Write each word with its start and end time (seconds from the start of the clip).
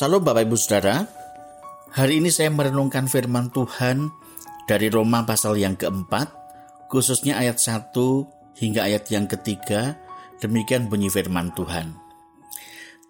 Salam 0.00 0.24
Bapak 0.24 0.48
Ibu 0.48 0.56
Saudara, 0.56 1.04
hari 1.92 2.24
ini 2.24 2.32
saya 2.32 2.48
merenungkan 2.48 3.04
firman 3.04 3.52
Tuhan 3.52 4.08
dari 4.64 4.88
Roma 4.88 5.28
pasal 5.28 5.60
yang 5.60 5.76
keempat, 5.76 6.32
khususnya 6.88 7.36
ayat 7.36 7.60
1 7.60 7.92
hingga 8.64 8.88
ayat 8.88 9.12
yang 9.12 9.28
ketiga, 9.28 10.00
demikian 10.40 10.88
bunyi 10.88 11.12
firman 11.12 11.52
Tuhan. 11.52 11.92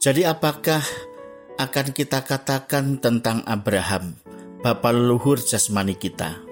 Jadi 0.02 0.26
apakah 0.26 0.82
akan 1.62 1.94
kita 1.94 2.26
katakan 2.26 2.98
tentang 2.98 3.46
Abraham, 3.46 4.18
bapa 4.58 4.90
leluhur 4.90 5.38
jasmani 5.38 5.94
kita? 5.94 6.42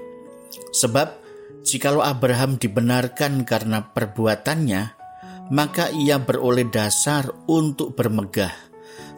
Sebab 0.71 1.19
jikalau 1.67 1.99
Abraham 1.99 2.63
dibenarkan 2.63 3.43
karena 3.43 3.91
perbuatannya, 3.91 4.83
maka 5.51 5.91
ia 5.91 6.23
beroleh 6.23 6.71
dasar 6.71 7.27
untuk 7.51 7.99
bermegah 7.99 8.68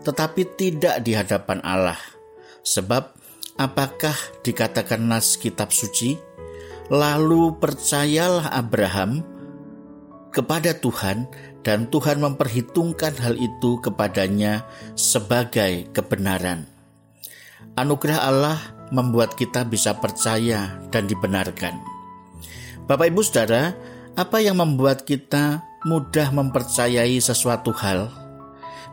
tetapi 0.05 0.57
tidak 0.57 1.05
di 1.05 1.13
hadapan 1.17 1.61
Allah. 1.65 1.99
Sebab 2.65 3.17
apakah 3.57 4.17
dikatakan 4.45 5.01
nas 5.01 5.37
kitab 5.37 5.73
suci? 5.73 6.17
Lalu 6.91 7.55
percayalah 7.63 8.51
Abraham 8.51 9.23
kepada 10.35 10.75
Tuhan 10.75 11.31
dan 11.63 11.87
Tuhan 11.93 12.19
memperhitungkan 12.19 13.15
hal 13.21 13.37
itu 13.37 13.79
kepadanya 13.85 14.65
sebagai 14.97 15.87
kebenaran. 15.93 16.67
Anugerah 17.77 18.21
Allah 18.27 18.59
membuat 18.91 19.39
kita 19.39 19.63
bisa 19.63 19.95
percaya 19.95 20.83
dan 20.91 21.07
dibenarkan. 21.07 21.79
Bapak 22.91 23.07
Ibu 23.15 23.23
Saudara, 23.23 23.71
apa 24.19 24.43
yang 24.43 24.59
membuat 24.59 25.07
kita 25.07 25.63
mudah 25.87 26.35
mempercayai 26.35 27.23
sesuatu 27.23 27.71
hal? 27.79 28.11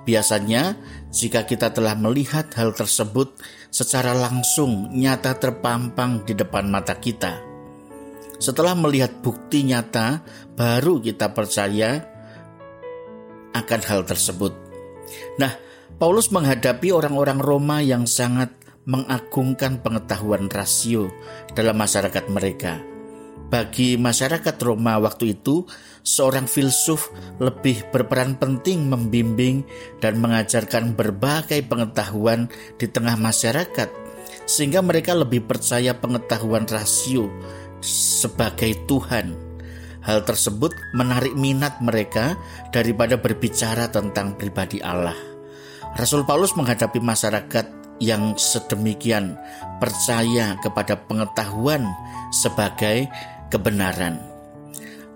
Biasanya, 0.07 0.79
jika 1.11 1.43
kita 1.43 1.75
telah 1.75 1.91
melihat 1.99 2.48
hal 2.55 2.71
tersebut 2.71 3.35
secara 3.67 4.15
langsung 4.15 4.87
nyata 4.95 5.35
terpampang 5.35 6.23
di 6.23 6.32
depan 6.32 6.71
mata 6.71 6.95
kita. 6.95 7.43
Setelah 8.40 8.71
melihat 8.79 9.20
bukti 9.20 9.67
nyata, 9.67 10.23
baru 10.55 11.04
kita 11.04 11.35
percaya 11.35 12.07
akan 13.51 13.82
hal 13.84 14.07
tersebut. 14.07 14.55
Nah, 15.43 15.51
Paulus 15.99 16.32
menghadapi 16.32 16.87
orang-orang 16.95 17.43
Roma 17.43 17.84
yang 17.84 18.07
sangat 18.07 18.54
mengagungkan 18.87 19.84
pengetahuan 19.84 20.48
rasio 20.48 21.12
dalam 21.51 21.76
masyarakat 21.76 22.32
mereka. 22.32 22.79
Bagi 23.48 23.95
masyarakat 23.95 24.55
Roma 24.59 24.99
waktu 24.99 25.40
itu, 25.40 25.63
seorang 26.03 26.51
filsuf 26.51 27.07
lebih 27.40 27.87
berperan 27.95 28.35
penting 28.35 28.91
membimbing 28.91 29.63
dan 30.04 30.20
mengajarkan 30.20 30.99
berbagai 30.99 31.63
pengetahuan 31.63 32.51
di 32.76 32.91
tengah 32.91 33.15
masyarakat, 33.15 33.87
sehingga 34.43 34.84
mereka 34.84 35.15
lebih 35.15 35.48
percaya 35.48 35.95
pengetahuan 35.95 36.67
rasio 36.67 37.31
sebagai 37.79 38.84
Tuhan. 38.84 39.39
Hal 40.04 40.27
tersebut 40.27 40.76
menarik 40.91 41.32
minat 41.35 41.79
mereka 41.79 42.35
daripada 42.76 43.15
berbicara 43.15 43.87
tentang 43.87 44.35
pribadi 44.35 44.84
Allah. 44.84 45.15
Rasul 45.95 46.27
Paulus 46.27 46.51
menghadapi 46.59 46.99
masyarakat 46.99 47.65
yang 48.04 48.37
sedemikian 48.37 49.39
percaya 49.82 50.54
kepada 50.61 50.99
pengetahuan 51.09 51.87
sebagai 52.29 53.09
kebenaran. 53.48 54.20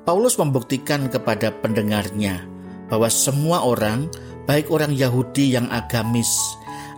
Paulus 0.02 0.36
membuktikan 0.42 1.08
kepada 1.08 1.54
pendengarnya 1.62 2.42
bahwa 2.90 3.08
semua 3.08 3.64
orang, 3.64 4.10
baik 4.50 4.74
orang 4.74 4.92
Yahudi 4.92 5.54
yang 5.54 5.70
agamis 5.70 6.30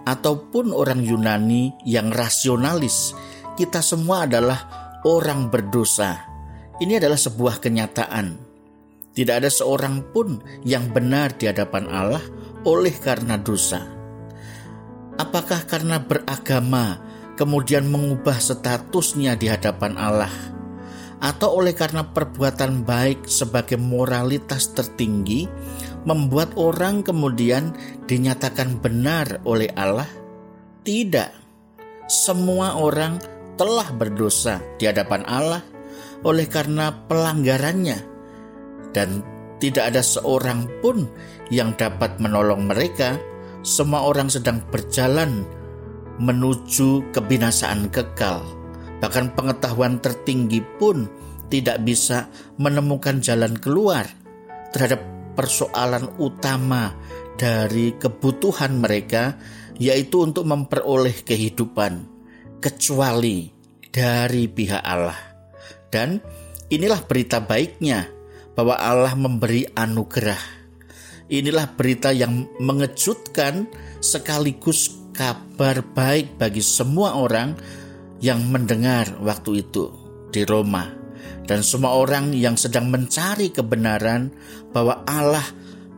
ataupun 0.07 0.71
orang 0.71 1.03
Yunani 1.03 1.75
yang 1.83 2.11
rasionalis, 2.11 3.11
kita 3.59 3.83
semua 3.83 4.25
adalah 4.25 4.59
orang 5.03 5.51
berdosa. 5.51 6.25
Ini 6.79 6.97
adalah 6.97 7.19
sebuah 7.19 7.61
kenyataan. 7.61 8.39
Tidak 9.13 9.35
ada 9.37 9.51
seorang 9.51 10.09
pun 10.09 10.41
yang 10.65 10.89
benar 10.89 11.37
di 11.37 11.45
hadapan 11.45 11.85
Allah 11.85 12.23
oleh 12.65 12.95
karena 12.97 13.37
dosa. 13.37 13.85
Apakah 15.21 15.69
karena 15.69 16.01
beragama 16.01 16.97
kemudian 17.37 17.85
mengubah 17.85 18.41
statusnya 18.41 19.37
di 19.37 19.53
hadapan 19.53 19.93
Allah? 20.01 20.52
Atau 21.23 21.63
oleh 21.63 21.71
karena 21.71 22.03
perbuatan 22.11 22.83
baik 22.83 23.31
sebagai 23.31 23.79
moralitas 23.79 24.75
tertinggi 24.75 25.47
membuat 26.03 26.59
orang 26.59 26.99
kemudian 26.99 27.71
dinyatakan 28.03 28.83
benar 28.83 29.39
oleh 29.47 29.71
Allah? 29.79 30.11
Tidak. 30.83 31.31
Semua 32.11 32.75
orang 32.75 33.23
telah 33.55 33.87
berdosa 33.95 34.59
di 34.75 34.83
hadapan 34.83 35.23
Allah 35.23 35.63
oleh 36.27 36.43
karena 36.51 36.91
pelanggarannya 37.07 37.99
dan 38.91 39.23
tidak 39.63 39.95
ada 39.95 40.03
seorang 40.03 40.67
pun 40.83 41.07
yang 41.47 41.71
dapat 41.79 42.19
menolong 42.19 42.67
mereka. 42.67 43.15
Semua 43.63 44.03
orang 44.03 44.27
sedang 44.27 44.59
berjalan 44.75 45.47
menuju 46.19 47.15
kebinasaan 47.15 47.87
kekal 47.87 48.62
Bahkan 49.03 49.35
pengetahuan 49.35 49.99
tertinggi 49.99 50.63
pun 50.63 51.11
tidak 51.51 51.83
bisa 51.83 52.31
menemukan 52.55 53.19
jalan 53.19 53.59
keluar 53.59 54.07
terhadap 54.71 55.03
persoalan 55.35 56.07
utama 56.23 56.95
dari 57.35 57.99
kebutuhan 57.99 58.79
mereka, 58.79 59.35
yaitu 59.75 60.23
untuk 60.23 60.47
memperoleh 60.47 61.19
kehidupan, 61.19 62.07
kecuali 62.63 63.51
dari 63.91 64.47
pihak 64.47 64.79
Allah. 64.79 65.19
Dan 65.91 66.23
inilah 66.71 67.03
berita 67.03 67.43
baiknya 67.43 68.07
bahwa 68.55 68.79
Allah 68.79 69.19
memberi 69.19 69.67
anugerah. 69.67 70.63
Inilah 71.27 71.75
berita 71.75 72.15
yang 72.15 72.47
mengejutkan 72.55 73.67
sekaligus 73.99 74.95
kabar 75.11 75.83
baik 75.91 76.39
bagi 76.39 76.63
semua 76.63 77.19
orang 77.19 77.82
yang 78.23 78.47
mendengar 78.47 79.19
waktu 79.19 79.67
itu 79.67 79.91
di 80.31 80.47
Roma 80.47 81.03
dan 81.43 81.59
semua 81.59 81.99
orang 81.99 82.31
yang 82.31 82.55
sedang 82.55 82.87
mencari 82.87 83.51
kebenaran 83.51 84.31
bahwa 84.71 85.03
Allah 85.03 85.43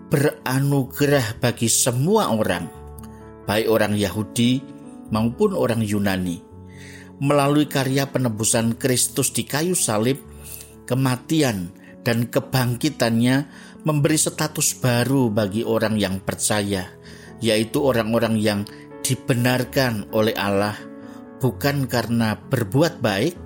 beranugerah 0.09 1.37
bagi 1.37 1.69
semua 1.69 2.33
orang, 2.33 2.65
baik 3.45 3.69
orang 3.69 3.93
Yahudi 3.93 4.61
maupun 5.13 5.53
orang 5.53 5.85
Yunani. 5.85 6.41
Melalui 7.21 7.69
karya 7.69 8.09
penebusan 8.09 8.75
Kristus 8.75 9.31
di 9.31 9.47
kayu 9.47 9.77
salib, 9.77 10.19
kematian 10.89 11.71
dan 12.01 12.27
kebangkitannya 12.27 13.47
memberi 13.85 14.17
status 14.17 14.81
baru 14.81 15.29
bagi 15.29 15.61
orang 15.61 15.95
yang 15.95 16.19
percaya, 16.19 16.89
yaitu 17.39 17.85
orang-orang 17.85 18.35
yang 18.41 18.59
dibenarkan 19.05 20.09
oleh 20.09 20.33
Allah 20.33 20.94
bukan 21.45 21.85
karena 21.85 22.41
berbuat 22.49 23.05
baik, 23.05 23.37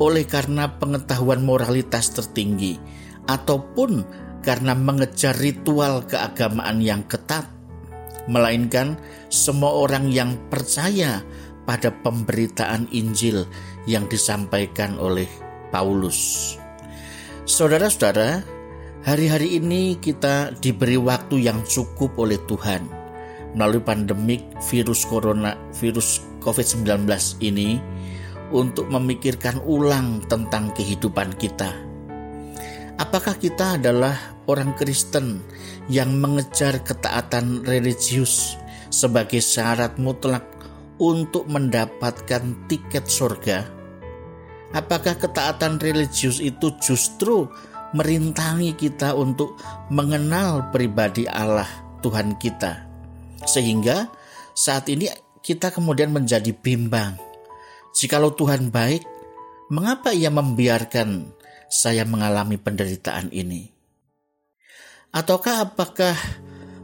oleh 0.00 0.24
karena 0.24 0.80
pengetahuan 0.80 1.44
moralitas 1.44 2.08
tertinggi, 2.16 2.80
ataupun 3.28 4.00
karena 4.40 4.72
mengejar 4.72 5.36
ritual 5.36 6.08
keagamaan 6.08 6.80
yang 6.80 7.04
ketat, 7.04 7.44
melainkan 8.32 8.96
semua 9.28 9.76
orang 9.76 10.08
yang 10.08 10.40
percaya 10.48 11.20
pada 11.68 11.92
pemberitaan 11.92 12.88
Injil 12.96 13.44
yang 13.84 14.08
disampaikan 14.08 14.96
oleh 14.96 15.28
Paulus. 15.68 16.56
Saudara-saudara, 17.44 18.40
hari-hari 19.04 19.60
ini 19.60 20.00
kita 20.00 20.56
diberi 20.64 20.96
waktu 20.96 21.44
yang 21.44 21.60
cukup 21.68 22.16
oleh 22.16 22.40
Tuhan 22.48 22.88
melalui 23.52 23.84
pandemik 23.84 24.40
virus 24.72 25.04
corona, 25.04 25.52
virus 25.76 26.31
COVID-19 26.42 27.06
ini 27.40 27.78
untuk 28.52 28.90
memikirkan 28.92 29.62
ulang 29.64 30.20
tentang 30.28 30.74
kehidupan 30.76 31.38
kita. 31.40 31.72
Apakah 33.00 33.40
kita 33.40 33.80
adalah 33.80 34.14
orang 34.46 34.76
Kristen 34.76 35.40
yang 35.88 36.20
mengejar 36.20 36.84
ketaatan 36.84 37.64
religius 37.64 38.54
sebagai 38.92 39.40
syarat 39.40 39.96
mutlak 39.96 40.44
untuk 41.00 41.48
mendapatkan 41.48 42.68
tiket 42.68 43.08
surga? 43.08 43.64
Apakah 44.76 45.16
ketaatan 45.16 45.80
religius 45.80 46.40
itu 46.40 46.72
justru 46.80 47.48
merintangi 47.92 48.72
kita 48.76 49.12
untuk 49.16 49.56
mengenal 49.92 50.72
pribadi 50.72 51.28
Allah 51.28 51.68
Tuhan 52.00 52.36
kita? 52.36 52.88
Sehingga 53.44 54.08
saat 54.52 54.88
ini 54.92 55.08
kita 55.42 55.74
kemudian 55.74 56.14
menjadi 56.14 56.54
bimbang. 56.54 57.18
Jikalau 57.92 58.32
Tuhan 58.32 58.70
baik, 58.72 59.04
mengapa 59.68 60.14
ia 60.14 60.30
membiarkan 60.30 61.28
saya 61.68 62.06
mengalami 62.08 62.56
penderitaan 62.56 63.28
ini? 63.34 63.68
Ataukah 65.12 65.68
apakah 65.68 66.16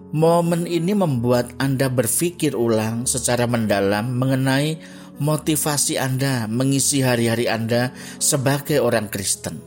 Momen 0.09 0.65
ini 0.65 0.97
membuat 0.97 1.53
Anda 1.61 1.93
berpikir 1.93 2.57
ulang 2.57 3.05
secara 3.05 3.45
mendalam 3.45 4.17
mengenai 4.17 4.81
motivasi 5.21 6.01
Anda 6.01 6.49
mengisi 6.49 7.05
hari-hari 7.05 7.45
Anda 7.45 7.93
sebagai 8.17 8.81
orang 8.81 9.13
Kristen. 9.13 9.61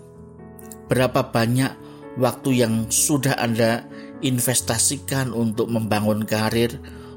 Berapa 0.89 1.29
banyak 1.29 1.69
waktu 2.17 2.57
yang 2.57 2.89
sudah 2.89 3.37
Anda 3.37 3.85
investasikan 4.25 5.29
untuk 5.29 5.69
membangun 5.69 6.25
karir, 6.25 6.73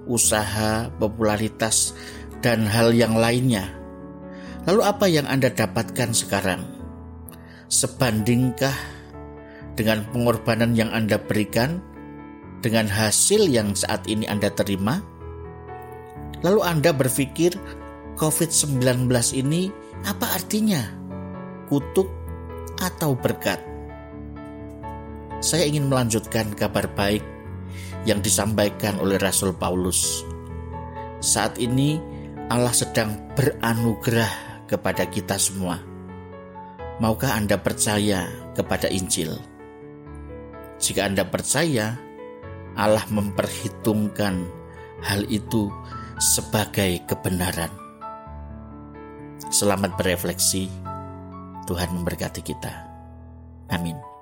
usaha, 0.07 0.89
popularitas, 0.97 1.97
dan 2.45 2.69
hal 2.69 2.93
yang 2.93 3.17
lainnya. 3.17 3.73
Lalu 4.65 4.81
apa 4.85 5.07
yang 5.09 5.29
Anda 5.29 5.53
dapatkan 5.53 6.13
sekarang? 6.13 6.65
Sebandingkah 7.69 8.77
dengan 9.77 10.05
pengorbanan 10.13 10.73
yang 10.77 10.93
Anda 10.93 11.21
berikan 11.21 11.81
dengan 12.65 12.89
hasil 12.89 13.49
yang 13.49 13.77
saat 13.77 14.09
ini 14.09 14.25
Anda 14.25 14.49
terima? 14.53 15.05
Lalu 16.41 16.61
Anda 16.65 16.93
berpikir 16.93 17.57
COVID-19 18.21 19.09
ini 19.37 19.69
apa 20.05 20.37
artinya? 20.37 20.81
Kutuk 21.69 22.09
atau 22.81 23.17
berkat? 23.17 23.61
Saya 25.45 25.69
ingin 25.69 25.93
melanjutkan 25.93 26.57
kabar 26.57 26.89
baik 26.93 27.34
yang 28.05 28.21
disampaikan 28.21 29.01
oleh 29.01 29.17
Rasul 29.21 29.57
Paulus. 29.57 30.25
Saat 31.25 31.57
ini 31.57 31.97
Allah 32.53 32.73
sedang 32.77 33.17
beranugerah 33.33 34.65
kepada 34.69 35.09
kita 35.09 35.41
semua. 35.41 35.81
Maukah 37.01 37.35
Anda 37.35 37.59
percaya 37.59 38.29
kepada 38.55 38.87
Injil? 38.93 39.35
Jika 40.79 41.09
Anda 41.09 41.25
percaya, 41.27 41.97
Allah 42.77 43.03
memperhitungkan 43.09 44.45
hal 45.03 45.25
itu 45.33 45.73
sebagai 46.21 47.03
kebenaran. 47.09 47.73
Selamat 49.51 49.97
berefleksi. 49.97 50.69
Tuhan 51.65 51.89
memberkati 51.97 52.45
kita. 52.45 52.73
Amin. 53.73 54.14